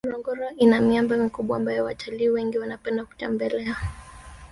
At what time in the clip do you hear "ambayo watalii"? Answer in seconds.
1.57-2.29